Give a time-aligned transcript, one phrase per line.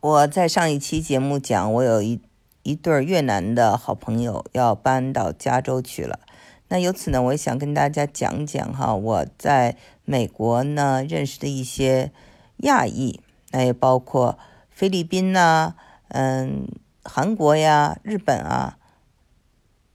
[0.00, 2.20] 我在上一期节目讲，我有一
[2.62, 6.20] 一对越南的好朋友要搬到加州去了。
[6.68, 12.12] 那由此呢，我也想跟大家讲讲哈，我在美国呢认识的一些
[12.58, 14.38] 亚裔，那也包括
[14.70, 15.74] 菲律宾呐，
[16.10, 16.68] 嗯，
[17.02, 18.78] 韩国呀、日本啊、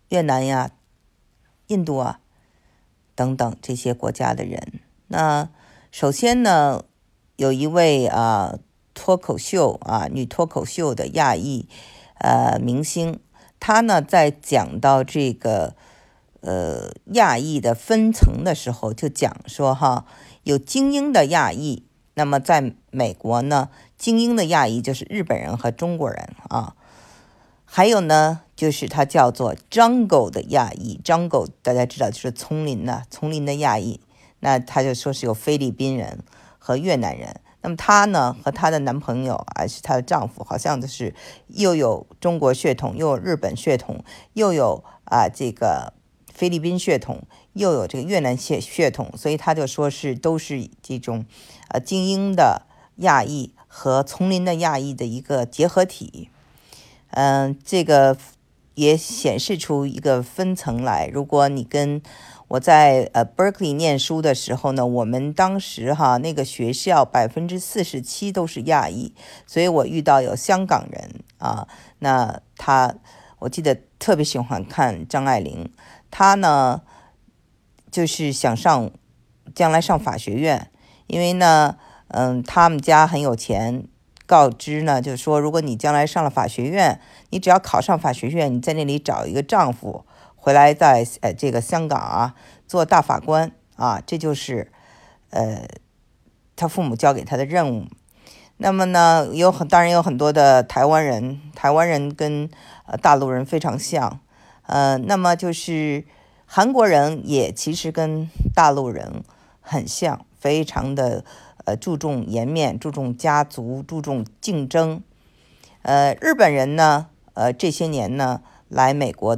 [0.10, 0.72] 越南呀、
[1.68, 2.20] 印度啊
[3.16, 4.82] 等等这些国家的人。
[5.08, 5.48] 那
[5.94, 6.84] 首先呢，
[7.38, 8.60] 有一位啊。
[8.94, 11.68] 脱口秀啊，女脱口秀的亚裔
[12.20, 13.20] 呃明星，
[13.60, 15.76] 她呢在讲到这个
[16.42, 20.06] 呃亚裔的分层的时候，就讲说哈，
[20.44, 26.76] 有精英的亚裔，那么在美国呢，精英的亚裔就是日本人和中国人啊，
[27.66, 34.00] 还有呢就是它叫做 jungle 的亚裔，jungle 大家知道就是丛林的丛林的亚裔，
[34.42, 36.20] 那他就说是有菲律宾人
[36.60, 37.40] 和越南人。
[37.64, 41.16] 那么她呢，和她的男朋友还是她的丈夫，好像就是
[41.48, 45.94] 又有中国血统，又有日本血统，又有啊这个
[46.32, 51.26] 菲律宾血统，又有这个越南血血统，所以她就说是都是这种
[51.70, 56.30] 呃精英的亚裔和丛林的亚裔的一个结合体。
[57.12, 58.18] 嗯，这个
[58.76, 61.08] 也显示出一个分层来。
[61.08, 62.02] 如果你跟
[62.54, 69.16] 我在呃 Berkeley 念书的时候呢，我们当时哈那个学校百分之四十七都是亚裔，
[69.48, 72.94] 所以我遇到有香港人啊，那他
[73.40, 75.72] 我记得特别喜欢看张爱玲，
[76.12, 76.84] 他呢
[77.90, 78.92] 就是想上
[79.56, 80.70] 将来上法学院，
[81.08, 81.78] 因为呢
[82.10, 83.88] 嗯他们家很有钱，
[84.28, 90.06] 告知呢就是说如果你将来上了法学院，你只要考上法学院，你在那里找一个丈夫。
[90.44, 92.36] 回来在呃这个香港啊
[92.68, 94.70] 做大法官啊，这就是
[95.30, 95.66] 呃
[96.58, 97.88] 他父母交给他的任务。
[98.58, 102.50] 那么呢，有很当然有很多的台湾人，台湾人跟
[102.86, 104.20] 呃大陆人非常像，
[104.64, 106.04] 呃，那么就是
[106.46, 109.24] 韩国人也其实跟大陆人
[109.62, 111.24] 很像，非常的
[111.64, 115.02] 呃注重颜面，注重家族，注重竞争。
[115.84, 119.38] 呃，日本人呢，呃这些年呢来美国。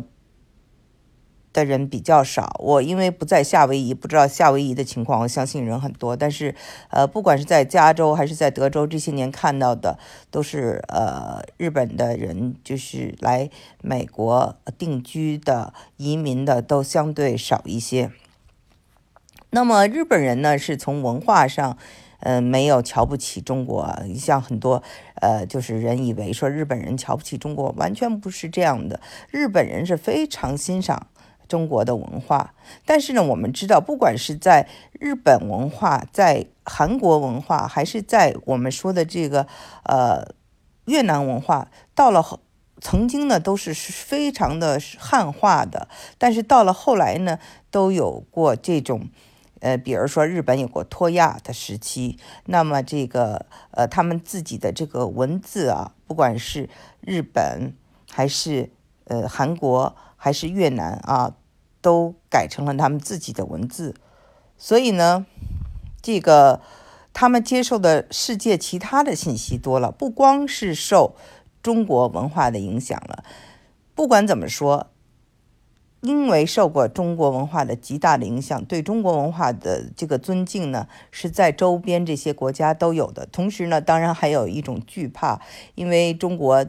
[1.56, 5.22] 的人比较少，我因为不在夏威夷，不知道夏威夷的情况。
[5.22, 6.54] 我相信人很多，但是，
[6.90, 9.98] 呃，不管是在加州还是在德州，这些年看到的
[10.30, 13.50] 都是呃日本的人，就是来
[13.82, 18.12] 美国定居的、移民的都相对少一些。
[19.52, 21.78] 那么日本人呢，是从文化上，
[22.20, 24.84] 嗯，没有瞧不起中国，你像很多
[25.22, 29.00] 呃，就是人以为说日本人瞧不起中国，完全不是这样的。
[29.32, 31.08] 日本人是非常欣赏。
[31.48, 32.54] 中国的文化，
[32.86, 39.46] 但是呢，我们知道，不管是在日本文化、在韩国文化，还是在我们说的这个
[39.84, 40.34] 呃
[40.86, 42.40] 越南文化，到了
[42.82, 47.38] 曾经呢都是非常的汉化的，但是到了后来呢，
[47.70, 49.08] 都有过这种
[49.60, 56.70] 呃，比如说日本有过脱亚的时期，那么这个呃他们自己的这个文字啊，不管是
[57.02, 57.74] 日本
[58.12, 58.72] 还是
[59.04, 59.96] 呃韩国。
[60.26, 61.36] 还是越南啊，
[61.82, 63.94] 都改成了他们自己的文字，
[64.58, 65.28] 所以呢，
[66.02, 66.62] 这个
[67.14, 71.16] 他们接受的世界其他的信息多了，不光是受
[71.62, 73.24] 中国文化的影响了。
[73.94, 74.88] 不管怎么说，
[76.02, 83.28] 因为受过中国文化的极大的影响，对中国文化的这个尊敬呢，是在周边这些国家都有的。
[83.28, 85.40] 同时呢，当然还有一种惧怕，
[85.76, 86.66] 因为中国。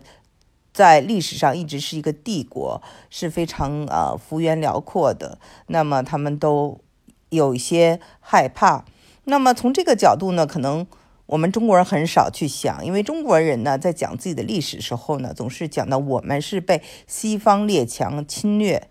[0.76, 5.38] 在历史上一直是一个帝国，是非常呃幅员辽阔的。
[5.68, 6.82] 那么他们都
[7.30, 8.84] 有一些害怕。
[9.24, 10.86] 那么从这个角度呢，可能
[11.24, 18.86] 我们中国人很少去想，因为中国人呢在讲自己的历史时候呢，总是讲到我们是被西方列强侵略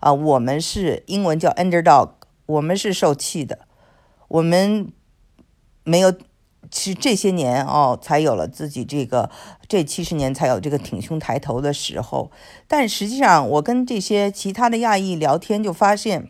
[0.00, 2.10] 啊，我们是英文叫 underdog，
[2.44, 3.60] 我们是受气的，
[4.28, 4.92] 我们
[5.84, 6.12] 没有。
[6.70, 9.28] 其实这些年哦，才有了自己这个
[9.68, 12.30] 这七十年才有这个挺胸抬头的时候。
[12.68, 16.28] 但实际上，我跟这些其他的亚裔聊天，就发现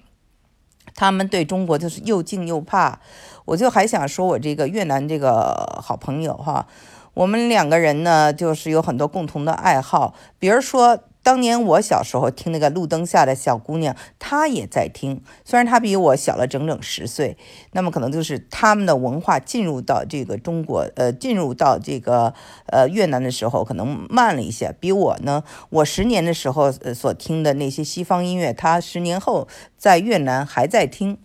[0.94, 3.00] 他们对中国就是又敬又怕。
[3.44, 6.66] 我就还想说，我这个越南这个好朋友哈，
[7.14, 10.98] 我们两个人呢，就是有很多共同的爱好，比如说。
[11.22, 15.20] 当年我小时候听那个路灯下的小姑娘，她也在听。
[15.44, 17.36] 虽然她比我小了整整十岁，
[17.72, 22.32] 那么可能就是他们的文化进入到这个中国，呃，进入到这个
[22.66, 24.74] 呃越南的时候，可能慢了一些。
[24.80, 29.46] 比我呢，我十年的时候所听的那些西方音乐，她十年后
[29.76, 31.18] 在越南还在听。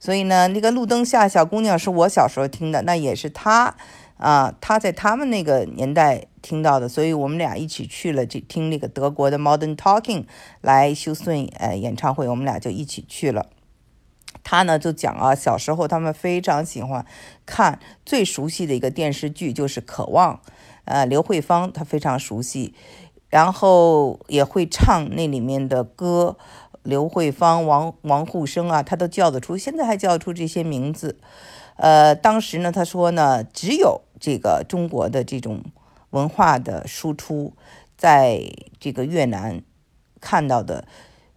[0.00, 3.76] 所以呢，那个路灯下小姑娘是我小时候听的，那也是她。
[4.22, 10.26] 啊，他在他们那个年代听到的，所以我们俩一起去了这听那个德国的 Modern Talking
[10.60, 13.46] 来休斯顿呃演唱会，我们俩就一起去了。
[14.44, 17.04] 他呢就讲啊，小时候他们非常喜欢
[17.44, 20.36] 看最熟悉的一个电视剧就是《渴望》，
[20.84, 22.74] 呃，刘慧芳她非常熟悉，
[23.28, 26.36] 然后也会唱那里面的歌，
[26.84, 31.18] 刘慧芳、王王沪生啊，他都叫得出，现在还叫出这些名字。
[31.76, 35.64] 呃，当时呢，他说呢，只有这个中国的这种
[36.10, 37.54] 文化的输出，
[37.96, 38.40] 在
[38.78, 39.62] 这个越南
[40.20, 40.84] 看到的，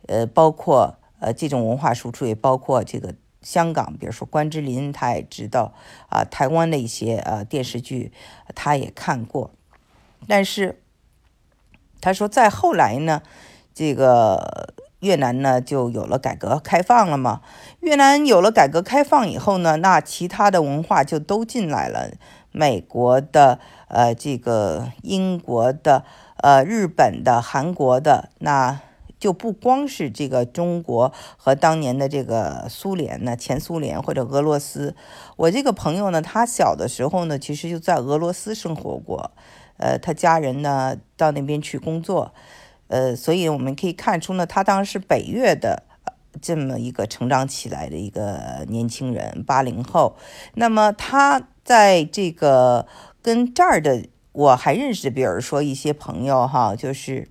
[0.06, 5.74] 呃，包括呃这种文化输出，也包括这个香港，比如说关之琳，他也知道
[6.10, 8.12] 啊，台湾的一些呃电视剧，
[8.54, 9.50] 他也看过，
[10.28, 10.80] 但是
[12.00, 13.24] 他说再后来呢，
[13.74, 14.76] 这个。
[15.02, 17.42] 越南呢就有了改革开放了嘛？
[17.82, 22.10] 越南有了改革开放以后呢，那其他的文化就都进来了，
[22.56, 23.60] 美国的、
[23.90, 26.06] 呃，这个英国的、
[26.38, 28.80] 呃，日本的、韩国的，那
[29.20, 34.96] 就不光是这个中国和当年的这个苏联呢，前苏联或者俄罗斯。
[35.36, 39.32] 我这个朋友呢，他小的时候呢，其实就在俄罗斯生活过，
[39.76, 42.34] 呃，他家人呢到那边去工作。
[42.88, 45.84] 呃，所以我们可以看出呢，他当时北越的
[46.42, 50.16] 这么一个成长起来的一个年轻人，八零后。
[50.54, 52.88] 那么他在这个
[53.22, 57.28] 跟这儿的，我还认识，比如说一些朋友哈，就是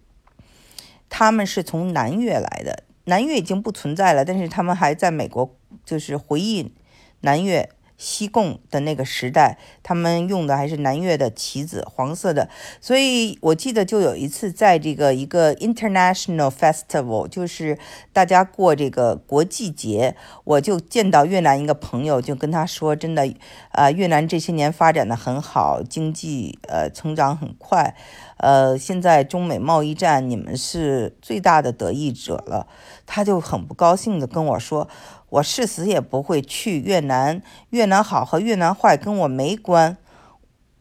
[1.08, 6.74] 他们是从南越来的，南越已经不存在了，但是他们还在美国，就是回忆
[7.20, 7.70] 南越。
[7.96, 12.48] 西贡的那个时代，他们用的还是南越的旗子，黄色的。
[12.80, 17.78] 所以我记得就有一次，在这个一个 international festival，就是
[18.12, 23.32] 大家过这个国际节，我就见到越南一个朋友，就跟他说：“真的，
[23.70, 27.94] 啊，越南这些年发展的很好，经济呃成长很快，
[28.38, 32.66] 呃，现在中美贸易战，你们是最大的得益者了。”
[33.06, 34.88] 他就很不高兴的跟我说。
[35.34, 39.96] 我誓死也不会去越南，越南好和越南坏跟我没关。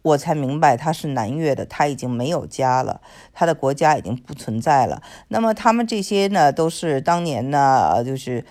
[0.03, 3.01] 我才明白他是南越的，他已经没有家了，
[3.31, 5.01] 他的国家已经不存在了。
[5.29, 8.45] 那么他们这些呢，都是当年呢，就是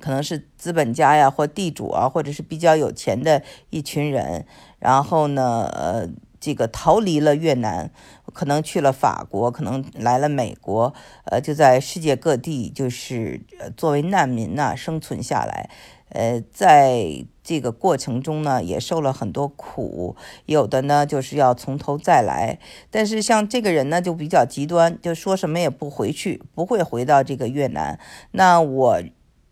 [0.00, 4.46] 可能是资本家呀，或地主啊，或者是比较有钱的一群人。
[4.78, 6.08] 然后呢，呃。
[6.42, 7.92] 这个逃离了越南，
[8.32, 10.92] 可能去了法国，可能来了美国，
[11.26, 13.40] 呃，就在世界各地，就是
[13.76, 15.70] 作为难民呐生存下来。
[16.08, 20.16] 呃，在这个过程中呢，也受了很多苦，
[20.46, 22.58] 有的呢就是要从头再来。
[22.90, 28.00] 但是像这个人呢，就比较极端，就说什么也不回去，不会回到这个越南。
[28.32, 29.02] 那我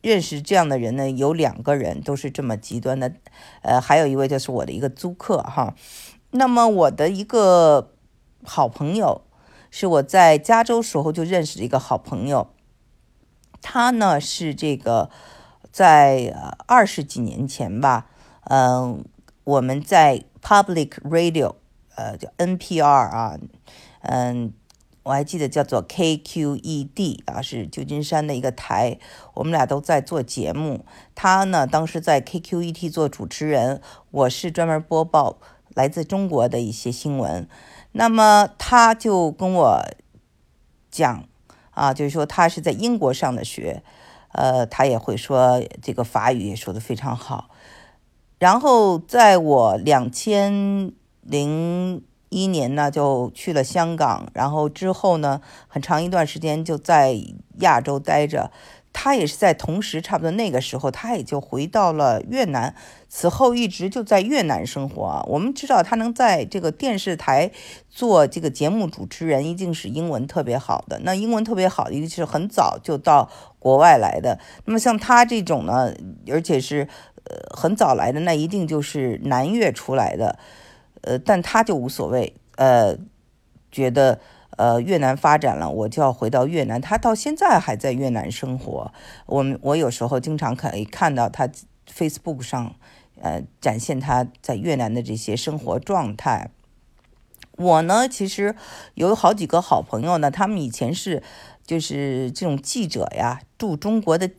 [0.03, 3.13] 认识这样的人呢，有两个人都是这么极端的，
[3.63, 5.77] 呃，还有一位就是我的一个租客哈。
[6.33, 7.93] 那么我的一个
[8.45, 9.23] 好朋友，
[9.71, 12.49] 是我在加州时候就认识的一个好朋友。
[13.61, 15.11] 他呢是这个
[15.71, 16.35] 在
[16.67, 18.07] 二十几年前吧，
[18.45, 19.05] 嗯，
[19.45, 21.57] 我们在 Public Radio，
[21.97, 23.39] 呃，叫 NPR 啊，
[24.03, 24.55] 嗯，
[25.03, 28.99] 我还记得叫做 KQED 啊，是旧金山的一个台。
[29.35, 30.87] 我们俩都在做节目。
[31.15, 35.39] 他呢当时在 KQED 做主持人，我是专门播报。
[35.75, 37.49] 来自中国的一些新闻，
[37.93, 39.83] 那么他就跟我
[40.91, 41.25] 讲
[41.71, 43.83] 啊，就是说他是在英国上的学，
[44.33, 47.51] 呃，他也会说这个法语，也说的非常好。
[48.39, 57.17] 然后在我两千零一年呢，就去了香港，然后之后呢，很长一段时间就在
[57.59, 58.51] 亚洲待着。
[58.93, 62.75] 他也是在同时，差不多那个时候，他也就回到了越南。
[63.09, 65.25] 此后一直就在越南生活。
[65.29, 67.51] 我们知道他能在这个电视台
[67.89, 71.01] 做这个节目主持人，一定是英文特别好的。
[71.05, 74.39] 那英文特别好的，一定是很早就到国外来的。
[74.65, 75.95] 那么像他这种呢，
[76.29, 76.87] 而且是
[77.25, 80.39] 呃很早来的，那一定就是南越出来的。
[81.03, 82.97] 呃，但他就无所谓，呃，
[83.71, 84.21] 觉得。
[84.57, 86.81] 呃，越南发展了，我就要回到越南。
[86.81, 88.93] 他到现在还在越南生活。
[89.27, 91.49] 我们我有时候经常可以看到他
[91.89, 92.75] Facebook 上，
[93.21, 96.51] 呃，展现他在越南的这些生活状态。
[97.57, 98.55] 我呢，其实
[98.95, 101.23] 有好几个好朋友呢，他们以前是
[101.65, 104.31] 就是这种记者呀，驻中国的。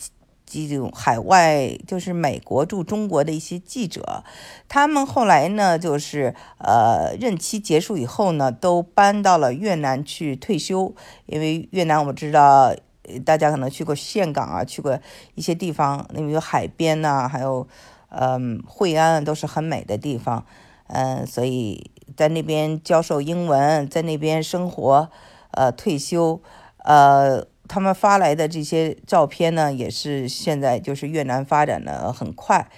[0.68, 4.24] 这种海外就是美国驻中国的一些记者，
[4.68, 10.94] 他们后来呢，就是呃任期结束以后呢，都搬到了越南去退休。
[11.26, 12.76] 因为越南我知道，
[13.26, 15.00] 大家可能去过岘港啊，去过
[15.36, 17.68] 一些地方，那有海边呐，还有
[18.10, 20.46] 嗯惠安都是很美的地方。
[20.88, 25.10] 嗯，所以在那边教授英文，在那边生活，
[25.52, 26.42] 呃，退休，
[26.80, 32.70] 呃，他们发来的这些照片呢，也是现在就是越南发展的很快，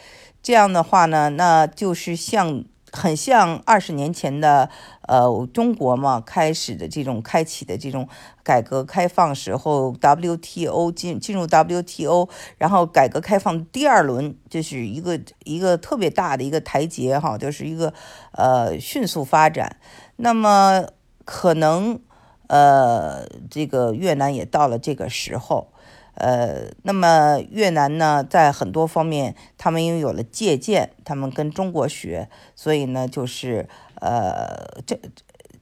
[0.43, 2.63] 这样的话呢，那就是像。
[2.95, 4.69] 很像二十年前的，
[5.07, 8.07] 呃，中国嘛，开始的这种开启的这种
[8.43, 17.91] 改革开放时候，WTO 进进入 WTO，然后改革开放第二轮就是一个一个特别大的一个台阶哈，就是一个
[18.33, 19.77] 呃迅速发展。
[20.17, 20.85] 那么
[21.25, 22.00] 可能
[22.47, 25.69] 呃这个越南也到了这个时候。
[26.15, 35.00] 呃，那么越南呢，在很多方面，他们因为有了借鉴，他们跟中国学，所以呢，就是呃，政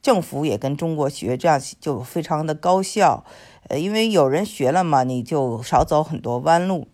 [0.01, 3.23] 政府也跟中国学，这样就非常的高效。
[3.69, 6.89] 呃，因为有人学了嘛，你就少走很多弯路。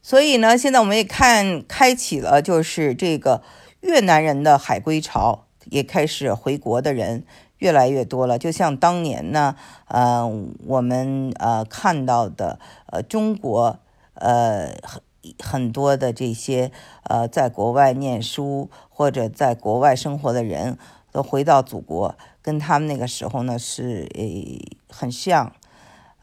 [0.00, 3.42] 所以呢，现在我们也看开启了，就是这个
[3.80, 7.24] 越南人的海归潮，也开始回国的人。
[7.64, 9.56] 越来越多了，就像当年呢，
[9.88, 10.30] 呃，
[10.66, 12.58] 我们呃看到的，
[12.92, 13.78] 呃，中国
[14.12, 15.00] 呃很
[15.42, 16.70] 很多的这些
[17.04, 20.76] 呃在国外念书或者在国外生活的人
[21.10, 25.50] 都回到祖国，跟他们那个时候呢是诶很像，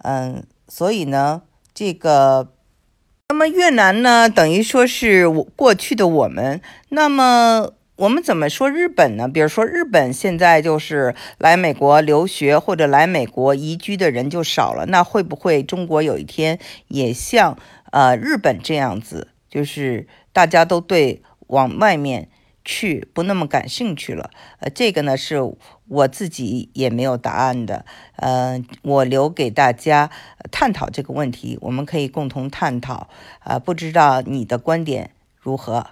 [0.04, 1.42] 嗯，所以呢，
[1.74, 2.52] 这个，
[3.30, 7.72] 那么越南呢，等于说是我过去的我们，那么。
[8.02, 9.28] 我们怎么说日本呢？
[9.28, 17.60] 比如说，日本现在就是来美国留学或者来美国移居的人就少了，那会不会中国有一天也像
[17.92, 22.30] 呃日本这样子，就是大家都对往外面
[22.66, 24.32] 去不那么感兴趣了？
[24.62, 25.38] 呃，这个呢是
[25.88, 30.10] 我自己也没有答案的，呃，我留给大家
[30.50, 33.10] 探讨这个问题，我们可以共同探讨。
[33.42, 35.86] 啊，不知道你的观点如何？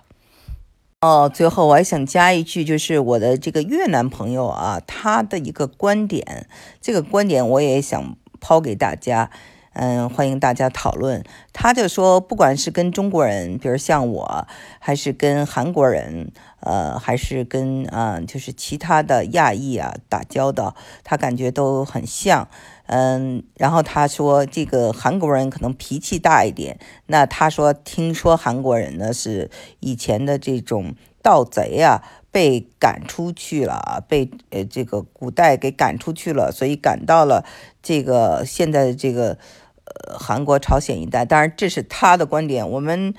[1.01, 6.45] 哦，最后我还想加一句，就是我的这个越南朋友啊，他的一个观点，
[6.81, 9.31] 这个观点我也想抛给大家，
[9.73, 11.23] 嗯，欢迎大家讨论。
[11.53, 14.47] 他就说，不管是跟中国人，比如像我，
[14.79, 22.47] 还是跟韩国人，呃，还是跟啊，就是其他的亚裔啊打交道，他感觉都很像。
[22.87, 26.79] 嗯，然后他说这个韩国人可能脾气大一点。
[27.05, 37.45] 那他说，听说韩国人呢是以前的这种盗贼啊，被赶出去了啊，被呃这个古代给赶出去了，所以赶到了
[37.81, 39.37] 这个现在的这个
[39.85, 41.25] 呃韩国、朝鲜一带。
[41.25, 43.13] 当然，这是他的观点，我们。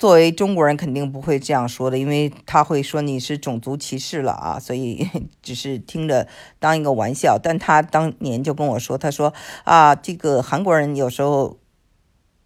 [0.00, 5.06] 作为中国人肯定不会这样说的，因为他会说你是种族歧视了啊， 所以
[5.42, 6.26] 只是听着
[6.58, 7.38] 当一个玩笑。
[7.38, 11.58] 但他当年就跟我说，他说啊，这个韩国人有时候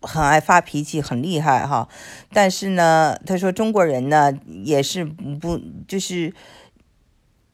[0.07, 1.89] 很爱发脾气，很厉害哈。
[2.33, 4.33] 但是呢，他说中国人呢
[4.65, 6.33] 也是不就是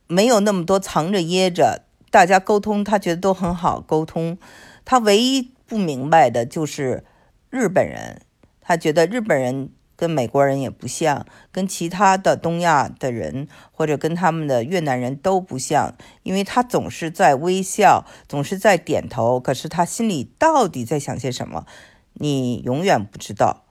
[0.06, 4.36] 没有那么多藏着掖着，大家沟通他觉得都很好沟通。
[4.84, 7.04] 他唯一不明白的就是
[7.48, 8.22] 日本人，
[8.60, 9.70] 他觉得日本人。
[9.96, 21.66] 跟美国人也不像，跟其他的东亚的人或者跟他们的越南人都不像，因为他总是在微笑，总是在点头，可是他心里到底在想些什么，
[22.14, 23.64] 你永远不知道。